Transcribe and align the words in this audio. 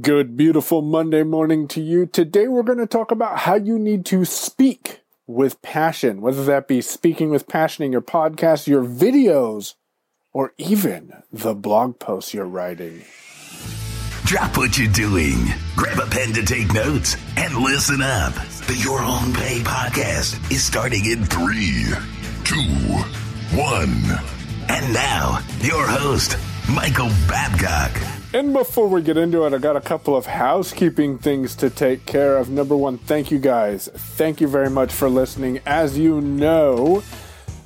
Good, 0.00 0.34
beautiful 0.34 0.80
Monday 0.80 1.24
morning 1.24 1.68
to 1.68 1.80
you. 1.82 2.06
Today 2.06 2.48
we're 2.48 2.62
going 2.62 2.78
to 2.78 2.86
talk 2.86 3.10
about 3.10 3.40
how 3.40 3.56
you 3.56 3.78
need 3.78 4.06
to 4.06 4.24
speak 4.24 5.02
with 5.26 5.60
passion, 5.60 6.22
whether 6.22 6.42
that 6.44 6.66
be 6.66 6.80
speaking 6.80 7.28
with 7.28 7.46
passion 7.46 7.84
in 7.84 7.92
your 7.92 8.00
podcast, 8.00 8.66
your 8.66 8.82
videos, 8.82 9.74
or 10.32 10.54
even 10.56 11.12
the 11.30 11.54
blog 11.54 11.98
posts 11.98 12.32
you're 12.32 12.46
writing. 12.46 13.04
Drop 14.24 14.56
what 14.56 14.78
you're 14.78 14.90
doing. 14.90 15.48
Grab 15.76 15.98
a 15.98 16.06
pen 16.06 16.32
to 16.32 16.42
take 16.46 16.72
notes 16.72 17.18
and 17.36 17.54
listen 17.58 18.00
up. 18.00 18.32
The 18.66 18.80
Your 18.82 19.02
Own 19.02 19.34
Pay 19.34 19.58
podcast 19.60 20.50
is 20.50 20.64
starting 20.64 21.04
in 21.04 21.26
three, 21.26 21.84
two, 22.42 22.56
one. 23.54 23.92
And 24.66 24.94
now, 24.94 25.40
your 25.60 25.86
host, 25.86 26.38
Michael 26.70 27.10
Babcock. 27.28 28.23
And 28.34 28.52
before 28.52 28.88
we 28.88 29.00
get 29.00 29.16
into 29.16 29.46
it, 29.46 29.52
I 29.54 29.58
got 29.58 29.76
a 29.76 29.80
couple 29.80 30.16
of 30.16 30.26
housekeeping 30.26 31.18
things 31.18 31.54
to 31.54 31.70
take 31.70 32.04
care 32.04 32.36
of. 32.36 32.50
Number 32.50 32.76
one, 32.76 32.98
thank 32.98 33.30
you 33.30 33.38
guys. 33.38 33.88
Thank 33.94 34.40
you 34.40 34.48
very 34.48 34.68
much 34.68 34.92
for 34.92 35.08
listening. 35.08 35.60
As 35.66 35.96
you 35.96 36.20
know, 36.20 37.04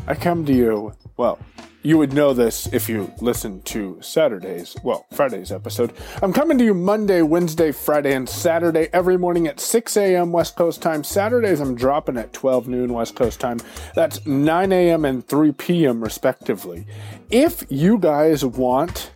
I 0.07 0.15
come 0.15 0.45
to 0.45 0.52
you, 0.52 0.93
well, 1.16 1.38
you 1.83 1.96
would 1.96 2.12
know 2.12 2.34
this 2.34 2.66
if 2.70 2.87
you 2.87 3.10
listen 3.23 3.62
to 3.62 3.96
Saturday's, 4.02 4.77
well, 4.84 5.07
Friday's 5.10 5.51
episode. 5.51 5.95
I'm 6.20 6.34
coming 6.34 6.59
to 6.59 6.65
you 6.65 6.74
Monday, 6.74 7.23
Wednesday, 7.23 7.73
Friday, 7.73 8.12
and 8.12 8.29
Saturday 8.29 8.91
every 8.93 9.16
morning 9.16 9.46
at 9.46 9.60
6 9.60 9.96
a.m. 9.96 10.32
West 10.32 10.55
Coast 10.57 10.82
time. 10.82 11.02
Saturdays, 11.02 11.60
I'm 11.60 11.77
dropping 11.77 12.19
at 12.19 12.35
12 12.35 12.69
noon 12.69 12.93
West 12.93 13.16
Coast 13.16 13.41
time. 13.41 13.59
That's 13.95 14.27
9 14.27 14.71
a.m. 14.73 15.07
and 15.07 15.27
3 15.27 15.52
p.m. 15.52 16.05
respectively. 16.05 16.87
If 17.30 17.65
you 17.71 17.96
guys 17.96 18.45
want 18.45 19.12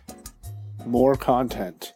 more 0.85 1.15
content, 1.15 1.93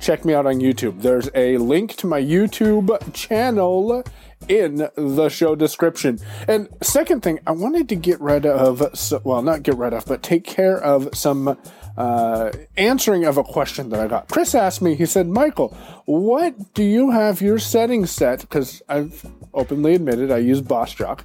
check 0.00 0.24
me 0.24 0.34
out 0.34 0.46
on 0.46 0.56
YouTube. 0.56 1.02
There's 1.02 1.30
a 1.34 1.58
link 1.58 1.96
to 1.96 2.06
my 2.06 2.20
YouTube 2.20 3.12
channel 3.12 4.04
in 4.48 4.88
the 4.96 5.28
show 5.28 5.54
description. 5.54 6.18
And 6.48 6.68
second 6.82 7.22
thing, 7.22 7.40
I 7.46 7.52
wanted 7.52 7.88
to 7.90 7.96
get 7.96 8.20
rid 8.20 8.46
of, 8.46 8.80
well, 9.24 9.42
not 9.42 9.62
get 9.62 9.76
rid 9.76 9.92
of, 9.92 10.06
but 10.06 10.22
take 10.22 10.44
care 10.44 10.80
of 10.80 11.08
some 11.14 11.58
uh, 11.96 12.50
answering 12.76 13.24
of 13.24 13.36
a 13.36 13.44
question 13.44 13.90
that 13.90 14.00
I 14.00 14.06
got. 14.06 14.28
Chris 14.28 14.54
asked 14.54 14.82
me, 14.82 14.94
he 14.94 15.06
said, 15.06 15.28
Michael, 15.28 15.76
what 16.06 16.74
do 16.74 16.82
you 16.82 17.10
have 17.10 17.40
your 17.40 17.58
settings 17.58 18.10
set? 18.10 18.40
Because 18.40 18.82
I've 18.88 19.24
openly 19.52 19.94
admitted 19.94 20.30
I 20.30 20.38
use 20.38 20.62
Bossjock. 20.62 21.20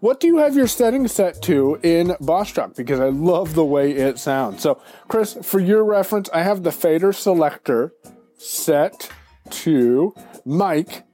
What 0.00 0.20
do 0.20 0.26
you 0.26 0.38
have 0.38 0.54
your 0.54 0.66
settings 0.66 1.12
set 1.12 1.42
to 1.42 1.78
in 1.82 2.08
Bossjock? 2.20 2.76
Because 2.76 3.00
I 3.00 3.08
love 3.08 3.54
the 3.54 3.64
way 3.64 3.92
it 3.92 4.18
sounds. 4.18 4.62
So, 4.62 4.80
Chris, 5.08 5.36
for 5.42 5.60
your 5.60 5.84
reference, 5.84 6.28
I 6.32 6.42
have 6.42 6.62
the 6.62 6.72
fader 6.72 7.12
selector 7.12 7.92
set 8.36 9.10
to 9.50 10.14
mic, 10.44 11.04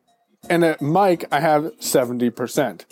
and 0.48 0.64
at 0.64 0.80
mic, 0.82 1.24
I 1.30 1.40
have 1.40 1.64
70%. 1.78 2.84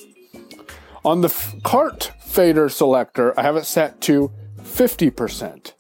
On 1.05 1.21
the 1.21 1.29
f- 1.29 1.55
cart 1.63 2.13
fader 2.21 2.69
selector, 2.69 3.39
I 3.39 3.43
have 3.43 3.57
it 3.57 3.65
set 3.65 4.01
to 4.03 4.31
50%. 4.59 5.73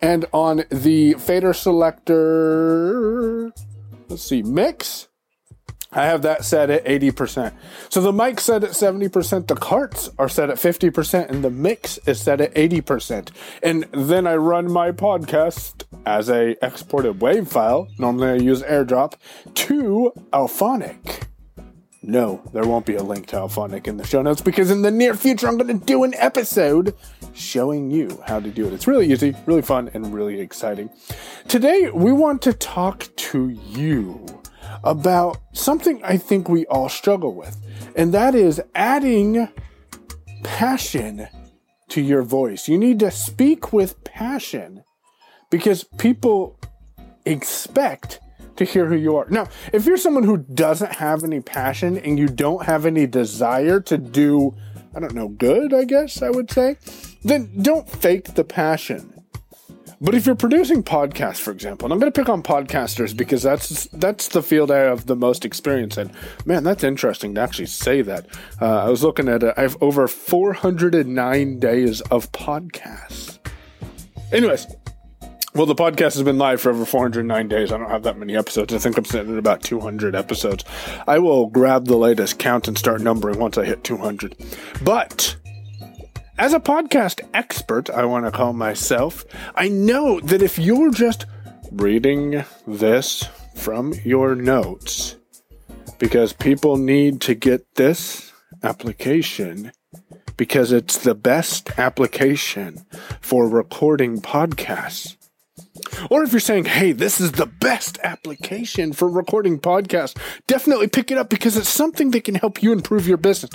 And 0.00 0.26
on 0.32 0.64
the 0.70 1.14
fader 1.14 1.52
selector, 1.54 3.52
let's 4.08 4.22
see, 4.22 4.42
mix, 4.42 5.08
I 5.96 6.04
have 6.04 6.20
that 6.22 6.44
set 6.44 6.68
at 6.68 6.84
80%. 6.84 7.54
So 7.88 8.02
the 8.02 8.12
mic 8.12 8.38
set 8.38 8.62
at 8.62 8.70
70%, 8.70 9.46
the 9.46 9.54
carts 9.54 10.10
are 10.18 10.28
set 10.28 10.50
at 10.50 10.58
50%, 10.58 11.30
and 11.30 11.42
the 11.42 11.50
mix 11.50 11.98
is 12.06 12.20
set 12.20 12.40
at 12.42 12.54
80%. 12.54 13.30
And 13.62 13.84
then 13.92 14.26
I 14.26 14.36
run 14.36 14.70
my 14.70 14.92
podcast 14.92 15.84
as 16.04 16.28
a 16.28 16.54
exported 16.62 17.18
WAV 17.18 17.48
file. 17.48 17.88
Normally 17.98 18.28
I 18.28 18.34
use 18.34 18.62
AirDrop 18.62 19.14
to 19.54 20.12
Auphonic. 20.34 21.22
No, 22.02 22.42
there 22.52 22.64
won't 22.64 22.84
be 22.84 22.94
a 22.94 23.02
link 23.02 23.26
to 23.28 23.36
Auphonic 23.36 23.88
in 23.88 23.96
the 23.96 24.06
show 24.06 24.20
notes 24.20 24.42
because 24.42 24.70
in 24.70 24.82
the 24.82 24.90
near 24.90 25.14
future 25.14 25.48
I'm 25.48 25.56
going 25.56 25.80
to 25.80 25.86
do 25.86 26.04
an 26.04 26.14
episode 26.14 26.94
showing 27.32 27.90
you 27.90 28.22
how 28.26 28.38
to 28.38 28.50
do 28.50 28.66
it. 28.66 28.74
It's 28.74 28.86
really 28.86 29.10
easy, 29.10 29.34
really 29.46 29.62
fun, 29.62 29.90
and 29.94 30.14
really 30.14 30.40
exciting. 30.40 30.90
Today 31.48 31.90
we 31.90 32.12
want 32.12 32.42
to 32.42 32.52
talk 32.52 33.08
to 33.16 33.48
you 33.48 34.24
about 34.84 35.38
something 35.52 36.02
I 36.02 36.16
think 36.16 36.48
we 36.48 36.66
all 36.66 36.88
struggle 36.88 37.34
with, 37.34 37.56
and 37.94 38.12
that 38.14 38.34
is 38.34 38.60
adding 38.74 39.48
passion 40.42 41.28
to 41.88 42.00
your 42.00 42.22
voice. 42.22 42.68
You 42.68 42.78
need 42.78 42.98
to 43.00 43.10
speak 43.10 43.72
with 43.72 44.02
passion 44.04 44.82
because 45.50 45.84
people 45.98 46.58
expect 47.24 48.20
to 48.56 48.64
hear 48.64 48.86
who 48.86 48.96
you 48.96 49.16
are. 49.16 49.26
Now, 49.28 49.48
if 49.72 49.86
you're 49.86 49.96
someone 49.96 50.24
who 50.24 50.38
doesn't 50.38 50.94
have 50.94 51.24
any 51.24 51.40
passion 51.40 51.98
and 51.98 52.18
you 52.18 52.28
don't 52.28 52.64
have 52.64 52.86
any 52.86 53.06
desire 53.06 53.80
to 53.80 53.98
do, 53.98 54.54
I 54.94 55.00
don't 55.00 55.14
know, 55.14 55.28
good, 55.28 55.74
I 55.74 55.84
guess 55.84 56.22
I 56.22 56.30
would 56.30 56.50
say, 56.50 56.76
then 57.22 57.62
don't 57.62 57.88
fake 57.88 58.34
the 58.34 58.44
passion. 58.44 59.15
But 60.00 60.14
if 60.14 60.26
you're 60.26 60.34
producing 60.34 60.82
podcasts, 60.82 61.38
for 61.38 61.50
example, 61.50 61.86
and 61.86 61.92
I'm 61.92 61.98
going 61.98 62.12
to 62.12 62.20
pick 62.20 62.28
on 62.28 62.42
podcasters 62.42 63.16
because 63.16 63.42
that's 63.42 63.86
that's 63.86 64.28
the 64.28 64.42
field 64.42 64.70
I 64.70 64.78
have 64.78 65.06
the 65.06 65.16
most 65.16 65.44
experience 65.44 65.96
in. 65.96 66.12
Man, 66.44 66.64
that's 66.64 66.84
interesting 66.84 67.34
to 67.34 67.40
actually 67.40 67.66
say 67.66 68.02
that. 68.02 68.26
Uh, 68.60 68.84
I 68.84 68.90
was 68.90 69.02
looking 69.02 69.28
at 69.28 69.42
it. 69.42 69.54
I 69.56 69.62
have 69.62 69.82
over 69.82 70.06
409 70.06 71.58
days 71.58 72.02
of 72.02 72.30
podcasts. 72.32 73.38
Anyways, 74.32 74.66
well, 75.54 75.64
the 75.64 75.74
podcast 75.74 76.14
has 76.14 76.22
been 76.22 76.36
live 76.36 76.60
for 76.60 76.68
over 76.68 76.84
409 76.84 77.48
days. 77.48 77.72
I 77.72 77.78
don't 77.78 77.88
have 77.88 78.02
that 78.02 78.18
many 78.18 78.36
episodes. 78.36 78.74
I 78.74 78.78
think 78.78 78.98
I'm 78.98 79.06
sitting 79.06 79.32
at 79.32 79.38
about 79.38 79.62
200 79.62 80.14
episodes. 80.14 80.64
I 81.08 81.18
will 81.18 81.46
grab 81.46 81.86
the 81.86 81.96
latest 81.96 82.38
count 82.38 82.68
and 82.68 82.76
start 82.76 83.00
numbering 83.00 83.38
once 83.38 83.56
I 83.56 83.64
hit 83.64 83.82
200. 83.82 84.36
But 84.82 85.36
as 86.38 86.52
a 86.52 86.60
podcast 86.60 87.20
expert, 87.34 87.90
I 87.90 88.04
want 88.04 88.26
to 88.26 88.30
call 88.30 88.52
myself, 88.52 89.24
I 89.54 89.68
know 89.68 90.20
that 90.20 90.42
if 90.42 90.58
you're 90.58 90.90
just 90.90 91.26
reading 91.72 92.44
this 92.66 93.24
from 93.54 93.94
your 94.04 94.34
notes, 94.34 95.16
because 95.98 96.32
people 96.32 96.76
need 96.76 97.20
to 97.22 97.34
get 97.34 97.74
this 97.76 98.32
application 98.62 99.72
because 100.36 100.72
it's 100.72 100.98
the 100.98 101.14
best 101.14 101.78
application 101.78 102.84
for 103.20 103.48
recording 103.48 104.20
podcasts. 104.20 105.16
Or 106.10 106.22
if 106.22 106.32
you're 106.32 106.40
saying, 106.40 106.66
hey, 106.66 106.92
this 106.92 107.20
is 107.20 107.32
the 107.32 107.46
best 107.46 107.98
application 108.02 108.92
for 108.92 109.08
recording 109.08 109.58
podcasts, 109.58 110.18
definitely 110.46 110.88
pick 110.88 111.10
it 111.10 111.18
up 111.18 111.30
because 111.30 111.56
it's 111.56 111.68
something 111.68 112.10
that 112.10 112.24
can 112.24 112.34
help 112.34 112.62
you 112.62 112.72
improve 112.72 113.08
your 113.08 113.16
business. 113.16 113.52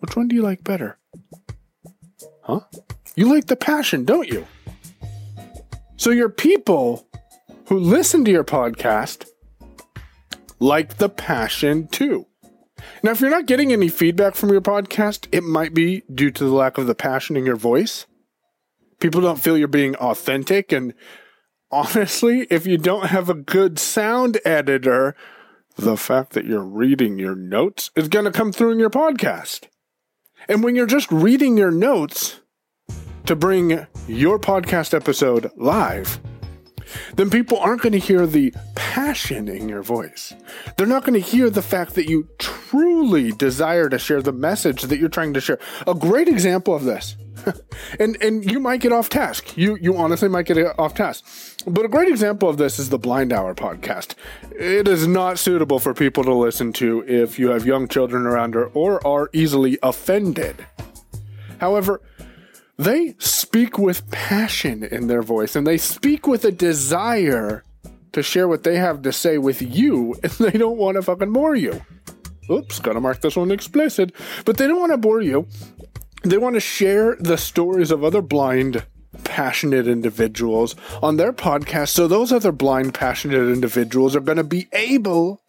Which 0.00 0.16
one 0.16 0.28
do 0.28 0.36
you 0.36 0.42
like 0.42 0.62
better? 0.64 0.98
Huh? 2.44 2.60
You 3.16 3.32
like 3.32 3.46
the 3.46 3.56
passion, 3.56 4.04
don't 4.04 4.28
you? 4.28 4.46
So 5.96 6.10
your 6.10 6.28
people 6.28 7.08
who 7.68 7.78
listen 7.78 8.24
to 8.26 8.30
your 8.30 8.44
podcast 8.44 9.26
like 10.60 10.98
the 10.98 11.08
passion 11.08 11.88
too. 11.88 12.26
Now, 13.02 13.12
if 13.12 13.20
you're 13.20 13.30
not 13.30 13.46
getting 13.46 13.72
any 13.72 13.88
feedback 13.88 14.34
from 14.34 14.50
your 14.50 14.60
podcast, 14.60 15.26
it 15.32 15.42
might 15.42 15.72
be 15.72 16.02
due 16.12 16.30
to 16.30 16.44
the 16.44 16.52
lack 16.52 16.76
of 16.76 16.86
the 16.86 16.94
passion 16.94 17.36
in 17.36 17.46
your 17.46 17.56
voice. 17.56 18.06
People 19.00 19.22
don't 19.22 19.40
feel 19.40 19.56
you're 19.56 19.68
being 19.68 19.96
authentic 19.96 20.70
and 20.70 20.92
honestly, 21.70 22.46
if 22.50 22.66
you 22.66 22.76
don't 22.76 23.06
have 23.06 23.30
a 23.30 23.34
good 23.34 23.78
sound 23.78 24.38
editor, 24.44 25.16
the 25.76 25.96
fact 25.96 26.34
that 26.34 26.44
you're 26.44 26.60
reading 26.60 27.18
your 27.18 27.34
notes 27.34 27.90
is 27.96 28.08
going 28.08 28.26
to 28.26 28.30
come 28.30 28.52
through 28.52 28.72
in 28.72 28.78
your 28.78 28.90
podcast. 28.90 29.68
And 30.48 30.62
when 30.62 30.74
you're 30.74 30.86
just 30.86 31.10
reading 31.10 31.56
your 31.56 31.70
notes 31.70 32.40
to 33.26 33.34
bring 33.34 33.86
your 34.06 34.38
podcast 34.38 34.94
episode 34.94 35.50
live, 35.56 36.20
then 37.16 37.30
people 37.30 37.58
aren't 37.58 37.82
going 37.82 37.92
to 37.92 37.98
hear 37.98 38.26
the 38.26 38.52
passion 38.74 39.48
in 39.48 39.68
your 39.68 39.82
voice. 39.82 40.34
They're 40.76 40.86
not 40.86 41.04
going 41.04 41.20
to 41.20 41.26
hear 41.26 41.50
the 41.50 41.62
fact 41.62 41.94
that 41.94 42.08
you 42.08 42.28
truly 42.38 43.32
desire 43.32 43.88
to 43.88 43.98
share 43.98 44.22
the 44.22 44.32
message 44.32 44.82
that 44.82 44.98
you're 44.98 45.08
trying 45.08 45.34
to 45.34 45.40
share. 45.40 45.58
A 45.86 45.94
great 45.94 46.28
example 46.28 46.74
of 46.74 46.84
this 46.84 47.16
and 48.00 48.20
and 48.22 48.50
you 48.50 48.60
might 48.60 48.80
get 48.80 48.92
off 48.92 49.08
task. 49.08 49.56
You 49.56 49.76
you 49.80 49.96
honestly 49.96 50.28
might 50.28 50.46
get 50.46 50.58
off 50.78 50.94
task. 50.94 51.24
But 51.66 51.86
a 51.86 51.88
great 51.88 52.08
example 52.08 52.48
of 52.48 52.58
this 52.58 52.78
is 52.78 52.90
the 52.90 52.98
Blind 52.98 53.32
Hour 53.32 53.54
podcast. 53.54 54.14
It 54.52 54.86
is 54.86 55.06
not 55.06 55.38
suitable 55.38 55.78
for 55.78 55.94
people 55.94 56.22
to 56.24 56.34
listen 56.34 56.74
to 56.74 57.02
if 57.08 57.38
you 57.38 57.48
have 57.48 57.66
young 57.66 57.88
children 57.88 58.26
around 58.26 58.54
or, 58.54 58.66
or 58.74 59.04
are 59.06 59.30
easily 59.32 59.78
offended. 59.82 60.66
However, 61.60 62.02
they 62.76 63.14
speak 63.18 63.78
with 63.78 64.10
passion 64.10 64.84
in 64.84 65.06
their 65.06 65.22
voice 65.22 65.56
and 65.56 65.66
they 65.66 65.78
speak 65.78 66.26
with 66.26 66.44
a 66.44 66.52
desire 66.52 67.64
to 68.12 68.22
share 68.22 68.46
what 68.46 68.64
they 68.64 68.76
have 68.76 69.00
to 69.02 69.12
say 69.12 69.38
with 69.38 69.62
you 69.62 70.14
and 70.22 70.32
they 70.32 70.58
don't 70.58 70.76
want 70.76 70.96
to 70.96 71.02
fucking 71.02 71.32
bore 71.32 71.54
you. 71.54 71.80
Oops, 72.50 72.78
gotta 72.80 73.00
mark 73.00 73.22
this 73.22 73.36
one 73.36 73.50
explicit. 73.50 74.12
But 74.44 74.58
they 74.58 74.66
don't 74.66 74.80
want 74.80 74.92
to 74.92 74.98
bore 74.98 75.22
you 75.22 75.48
they 76.24 76.38
want 76.38 76.54
to 76.54 76.60
share 76.60 77.16
the 77.20 77.36
stories 77.36 77.90
of 77.90 78.02
other 78.02 78.22
blind 78.22 78.84
passionate 79.34 79.88
individuals 79.88 80.76
on 81.02 81.16
their 81.16 81.32
podcast 81.32 81.88
so 81.88 82.06
those 82.06 82.30
other 82.30 82.52
blind, 82.52 82.94
passionate 82.94 83.52
individuals 83.52 84.14
are 84.14 84.20
going 84.20 84.38
to 84.38 84.44
be 84.44 84.68
able 84.72 85.42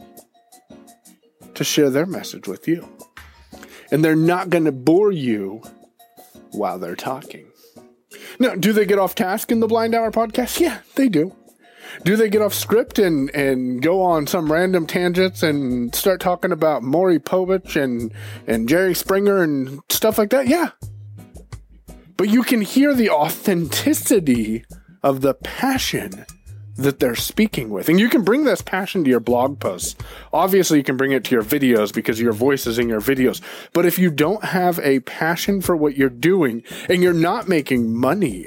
to 1.54 1.64
share 1.64 1.92
their 1.92 2.08
message 2.08 2.48
with 2.48 2.68
you. 2.68 2.84
And 3.92 4.04
they're 4.04 4.16
not 4.16 4.50
going 4.50 4.66
to 4.66 4.72
bore 4.72 5.12
you 5.12 5.62
while 6.50 6.80
they're 6.80 6.96
talking. 6.96 7.46
Now, 8.40 8.56
do 8.56 8.74
they 8.74 8.88
get 8.88 8.98
off 8.98 9.14
task 9.14 9.52
in 9.52 9.60
the 9.60 9.68
Blind 9.68 9.94
Hour 9.94 10.10
podcast? 10.10 10.60
Yeah, 10.60 10.80
they 10.96 11.08
do. 11.08 11.36
Do 12.04 12.16
they 12.16 12.28
get 12.28 12.42
off 12.42 12.56
script 12.56 12.98
and, 12.98 13.30
and 13.36 13.84
go 13.84 14.02
on 14.02 14.26
some 14.26 14.52
random 14.52 14.88
tangents 14.88 15.44
and 15.44 15.94
start 15.94 16.22
talking 16.22 16.52
about 16.52 16.82
Maury 16.82 17.20
Povich 17.20 17.80
and, 17.80 18.12
and 18.48 18.68
Jerry 18.68 18.96
Springer 18.96 19.44
and 19.44 19.80
stuff 19.90 20.18
like 20.18 20.32
that? 20.32 20.48
Yeah. 20.48 20.72
But 22.18 22.30
you 22.30 22.44
can 22.44 22.62
hear 22.62 22.94
the 22.94 23.10
authenticity 23.10 24.66
of 25.04 25.22
the 25.22 25.34
passion 25.34 26.26
that 26.78 27.00
they're 27.00 27.16
speaking 27.16 27.70
with. 27.70 27.90
And 27.90 28.00
you 28.00 28.10
can 28.10 28.24
bring 28.24 28.44
this 28.44 28.62
passion 28.62 29.04
to 29.04 29.10
your 29.10 29.20
blog 29.20 29.60
posts. 29.60 29.96
Obviously, 30.34 30.78
you 30.78 30.84
can 30.84 30.98
bring 30.98 31.12
it 31.12 31.24
to 31.26 31.36
your 31.36 31.44
videos 31.44 31.94
because 31.94 32.20
your 32.20 32.34
voice 32.34 32.68
is 32.68 32.80
in 32.80 32.90
your 32.90 33.02
videos. 33.02 33.42
But 33.74 33.86
if 33.86 33.98
you 33.98 34.12
don't 34.12 34.44
have 34.44 34.80
a 34.80 35.00
passion 35.02 35.62
for 35.62 35.76
what 35.76 35.96
you're 35.96 36.10
doing 36.10 36.64
and 36.90 37.02
you're 37.02 37.14
not 37.14 37.48
making 37.48 37.96
money, 37.96 38.46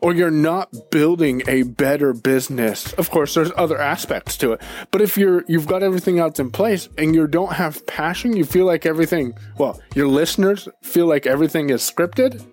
or 0.00 0.14
you're 0.14 0.30
not 0.30 0.90
building 0.90 1.42
a 1.46 1.62
better 1.62 2.12
business. 2.12 2.92
Of 2.94 3.10
course, 3.10 3.34
there's 3.34 3.52
other 3.56 3.78
aspects 3.78 4.36
to 4.38 4.52
it. 4.52 4.62
But 4.90 5.02
if 5.02 5.16
you're 5.16 5.44
you've 5.48 5.66
got 5.66 5.82
everything 5.82 6.18
else 6.18 6.38
in 6.38 6.50
place 6.50 6.88
and 6.98 7.14
you 7.14 7.26
don't 7.26 7.52
have 7.52 7.86
passion, 7.86 8.36
you 8.36 8.44
feel 8.44 8.66
like 8.66 8.86
everything, 8.86 9.34
well, 9.58 9.80
your 9.94 10.08
listeners 10.08 10.68
feel 10.82 11.06
like 11.06 11.26
everything 11.26 11.70
is 11.70 11.82
scripted, 11.82 12.44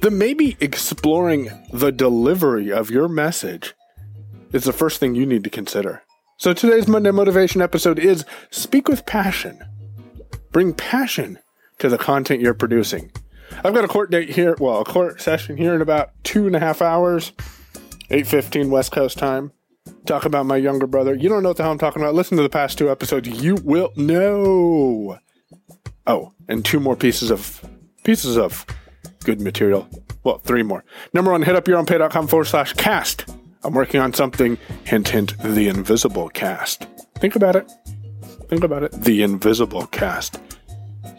then 0.00 0.18
maybe 0.18 0.56
exploring 0.60 1.50
the 1.72 1.92
delivery 1.92 2.72
of 2.72 2.90
your 2.90 3.08
message 3.08 3.74
is 4.52 4.64
the 4.64 4.72
first 4.72 5.00
thing 5.00 5.14
you 5.14 5.26
need 5.26 5.44
to 5.44 5.50
consider. 5.50 6.02
So 6.36 6.52
today's 6.52 6.88
Monday 6.88 7.10
Motivation 7.10 7.60
episode 7.60 7.98
is 7.98 8.24
Speak 8.50 8.88
with 8.88 9.04
Passion. 9.06 9.62
Bring 10.52 10.72
passion 10.74 11.38
to 11.78 11.88
the 11.88 11.98
content 11.98 12.40
you're 12.40 12.54
producing. 12.54 13.12
I've 13.64 13.74
got 13.74 13.84
a 13.84 13.88
court 13.88 14.10
date 14.10 14.30
here, 14.30 14.56
well, 14.58 14.80
a 14.80 14.84
court 14.84 15.20
session 15.20 15.56
here 15.56 15.74
in 15.74 15.82
about 15.82 16.10
two 16.24 16.46
and 16.46 16.56
a 16.56 16.60
half 16.60 16.80
hours, 16.82 17.32
8.15 18.10 18.70
West 18.70 18.92
Coast 18.92 19.18
time. 19.18 19.52
Talk 20.06 20.24
about 20.24 20.46
my 20.46 20.56
younger 20.56 20.86
brother. 20.86 21.14
You 21.14 21.28
don't 21.28 21.42
know 21.42 21.50
what 21.50 21.56
the 21.56 21.62
hell 21.62 21.72
I'm 21.72 21.78
talking 21.78 22.02
about. 22.02 22.14
Listen 22.14 22.36
to 22.36 22.42
the 22.42 22.48
past 22.48 22.78
two 22.78 22.90
episodes. 22.90 23.28
You 23.28 23.56
will 23.56 23.92
know. 23.96 25.18
Oh, 26.06 26.32
and 26.48 26.64
two 26.64 26.80
more 26.80 26.96
pieces 26.96 27.30
of 27.30 27.64
pieces 28.04 28.36
of 28.36 28.66
good 29.24 29.40
material. 29.40 29.88
Well, 30.24 30.38
three 30.38 30.62
more. 30.62 30.84
Number 31.12 31.30
one, 31.30 31.42
hit 31.42 31.56
up 31.56 31.64
yourownpay.com 31.64 32.28
forward 32.28 32.46
slash 32.46 32.72
cast. 32.74 33.34
I'm 33.62 33.74
working 33.74 34.00
on 34.00 34.14
something, 34.14 34.58
hint, 34.84 35.08
hint, 35.08 35.38
the 35.38 35.68
invisible 35.68 36.28
cast. 36.30 36.86
Think 37.18 37.36
about 37.36 37.56
it. 37.56 37.70
Think 38.48 38.64
about 38.64 38.82
it. 38.82 38.92
The 38.92 39.22
invisible 39.22 39.86
cast. 39.86 40.40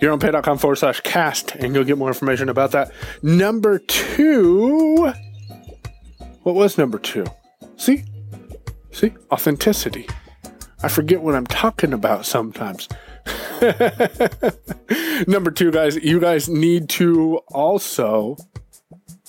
Yourownpay.com 0.02 0.58
forward 0.58 0.78
slash 0.78 1.00
cast, 1.02 1.56
and 1.56 1.76
you'll 1.76 1.84
get 1.84 1.98
more 1.98 2.08
information 2.08 2.50
about 2.50 2.72
that. 2.72 2.92
Number 3.22 3.80
two. 3.80 5.14
What 6.44 6.56
was 6.56 6.78
number 6.78 6.98
two? 6.98 7.26
See? 7.78 8.04
See? 8.92 9.14
Authenticity. 9.32 10.08
I 10.84 10.88
forget 10.88 11.22
what 11.22 11.36
I'm 11.36 11.46
talking 11.46 11.94
about 11.94 12.26
sometimes. 12.26 12.90
Number 15.28 15.52
two, 15.52 15.72
guys, 15.72 15.96
you 15.98 16.20
guys 16.20 16.50
need 16.50 16.90
to 16.90 17.38
also 17.50 18.38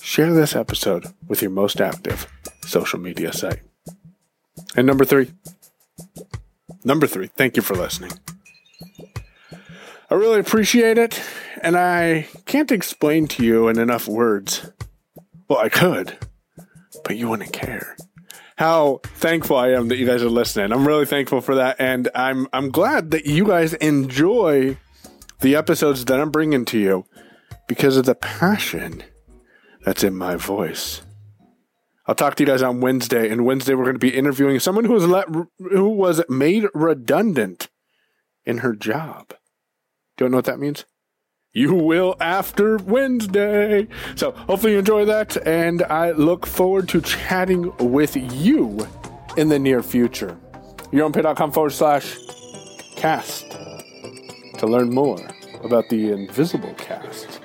share 0.01 0.33
this 0.33 0.55
episode 0.55 1.05
with 1.27 1.43
your 1.43 1.51
most 1.51 1.79
active 1.79 2.27
social 2.65 2.99
media 2.99 3.31
site. 3.31 3.61
And 4.75 4.87
number 4.87 5.05
three, 5.05 5.31
number 6.83 7.05
three, 7.05 7.27
thank 7.27 7.55
you 7.55 7.61
for 7.61 7.75
listening. 7.75 8.11
I 10.13 10.15
really 10.15 10.39
appreciate 10.39 10.99
it, 10.99 11.19
and 11.63 11.75
I 11.75 12.27
can't 12.45 12.71
explain 12.71 13.25
to 13.29 13.43
you 13.43 13.67
in 13.67 13.79
enough 13.79 14.07
words. 14.07 14.69
Well, 15.49 15.57
I 15.57 15.69
could, 15.69 16.15
but 17.03 17.17
you 17.17 17.29
wouldn't 17.29 17.51
care 17.51 17.97
how 18.57 18.99
thankful 19.03 19.57
I 19.57 19.69
am 19.69 19.87
that 19.87 19.97
you 19.97 20.05
guys 20.05 20.21
are 20.21 20.29
listening. 20.29 20.71
I'm 20.71 20.87
really 20.87 21.07
thankful 21.07 21.41
for 21.41 21.55
that, 21.55 21.77
and 21.79 22.09
I'm 22.13 22.47
I'm 22.53 22.69
glad 22.69 23.09
that 23.09 23.25
you 23.25 23.47
guys 23.47 23.73
enjoy 23.73 24.77
the 25.41 25.55
episodes 25.55 26.05
that 26.05 26.19
I'm 26.19 26.29
bringing 26.29 26.63
to 26.65 26.77
you 26.77 27.05
because 27.67 27.97
of 27.97 28.05
the 28.05 28.13
passion 28.13 29.03
that's 29.83 30.03
in 30.03 30.15
my 30.15 30.35
voice. 30.35 31.01
I'll 32.05 32.13
talk 32.13 32.35
to 32.35 32.43
you 32.43 32.47
guys 32.47 32.61
on 32.61 32.81
Wednesday, 32.81 33.31
and 33.31 33.45
Wednesday 33.45 33.73
we're 33.73 33.85
going 33.85 33.95
to 33.95 33.99
be 33.99 34.15
interviewing 34.15 34.59
someone 34.59 34.85
who 34.85 34.93
was 34.93 35.07
let 35.07 35.27
who 35.57 35.89
was 35.89 36.21
made 36.29 36.67
redundant 36.75 37.67
in 38.45 38.59
her 38.59 38.75
job. 38.75 39.33
Don't 40.17 40.31
know 40.31 40.37
what 40.37 40.45
that 40.45 40.59
means? 40.59 40.85
You 41.53 41.73
will 41.75 42.15
after 42.19 42.77
Wednesday. 42.77 43.87
So 44.15 44.31
hopefully 44.31 44.73
you 44.73 44.79
enjoy 44.79 45.05
that, 45.05 45.37
and 45.45 45.83
I 45.83 46.11
look 46.11 46.47
forward 46.47 46.89
to 46.89 47.01
chatting 47.01 47.71
with 47.77 48.15
you 48.15 48.87
in 49.37 49.49
the 49.49 49.59
near 49.59 49.83
future. 49.83 50.37
YourOwnPay.com 50.91 51.51
forward 51.51 51.71
slash 51.71 52.17
cast 52.95 53.51
to 54.59 54.65
learn 54.67 54.93
more 54.93 55.19
about 55.63 55.89
the 55.89 56.11
invisible 56.11 56.73
cast 56.75 57.39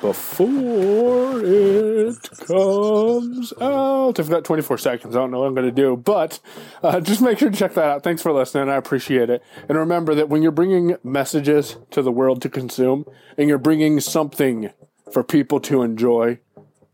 before 0.00 1.40
it 1.42 2.30
comes 2.46 3.52
out. 3.60 3.85
I've 4.08 4.28
got 4.28 4.44
24 4.44 4.78
seconds. 4.78 5.16
I 5.16 5.18
don't 5.18 5.30
know 5.30 5.40
what 5.40 5.46
I'm 5.46 5.54
going 5.54 5.66
to 5.66 5.72
do, 5.72 5.96
but 5.96 6.40
uh, 6.82 7.00
just 7.02 7.20
make 7.20 7.38
sure 7.38 7.50
to 7.50 7.56
check 7.56 7.74
that 7.74 7.84
out. 7.84 8.02
Thanks 8.02 8.22
for 8.22 8.32
listening. 8.32 8.68
I 8.68 8.76
appreciate 8.76 9.30
it. 9.30 9.42
And 9.68 9.76
remember 9.76 10.14
that 10.14 10.28
when 10.28 10.42
you're 10.42 10.52
bringing 10.52 10.96
messages 11.02 11.76
to 11.90 12.02
the 12.02 12.12
world 12.12 12.42
to 12.42 12.48
consume 12.48 13.04
and 13.36 13.48
you're 13.48 13.58
bringing 13.58 14.00
something 14.00 14.70
for 15.12 15.22
people 15.22 15.60
to 15.60 15.82
enjoy, 15.82 16.40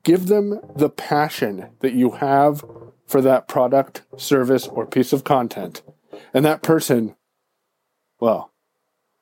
give 0.02 0.26
them 0.26 0.60
the 0.76 0.90
passion 0.90 1.70
that 1.80 1.94
you 1.94 2.12
have 2.12 2.64
for 3.06 3.20
that 3.20 3.48
product, 3.48 4.02
service, 4.16 4.66
or 4.66 4.86
piece 4.86 5.12
of 5.12 5.24
content. 5.24 5.82
And 6.34 6.44
that 6.44 6.62
person, 6.62 7.16
well, 8.20 8.52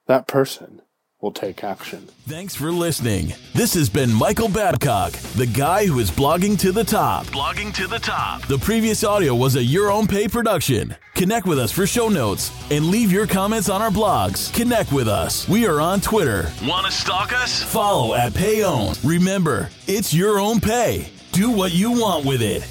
that 0.06 0.26
person 0.26 0.82
will 1.20 1.31
take 1.32 1.62
action. 1.62 2.08
Thanks 2.26 2.55
for 2.55 2.72
listening. 2.72 3.34
This 3.55 3.75
has 3.75 3.88
been 3.90 4.12
Michael 4.12 4.49
Babcock, 4.49 5.12
the 5.37 5.46
guy 5.46 5.87
who 5.87 5.99
is 5.99 6.11
blogging 6.11 6.58
to 6.61 6.72
the 6.72 6.84
top. 6.84 7.26
Blogging 7.26 7.75
to 7.75 7.87
the 7.87 7.99
top. 7.99 8.46
The 8.46 8.58
previous 8.58 9.05
audio 9.05 9.34
was 9.34 9.56
a 9.56 9.62
Your 9.62 9.90
Own 9.90 10.06
Pay 10.06 10.28
production. 10.28 10.96
Connect 11.14 11.46
with 11.46 11.59
us 11.59 11.71
for 11.71 11.87
show 11.87 12.09
notes 12.09 12.50
and 12.71 12.87
leave 12.87 13.12
your 13.12 13.26
comments 13.26 13.68
on 13.68 13.83
our 13.83 13.90
blogs. 13.90 14.52
Connect 14.54 14.92
with 14.92 15.09
us. 15.09 15.47
We 15.49 15.66
are 15.66 15.80
on 15.80 16.00
Twitter. 16.00 16.50
Want 16.64 16.87
to 16.87 16.92
stalk 16.92 17.33
us? 17.35 17.62
Follow 17.62 18.14
at 18.14 18.33
Payown. 18.33 18.99
Remember, 19.06 19.68
it's 19.87 20.14
your 20.14 20.40
own 20.40 20.61
pay. 20.61 21.12
Do 21.33 21.50
what 21.50 21.73
you 21.73 21.92
want 21.92 22.25
with 22.25 22.40
it. 22.40 22.66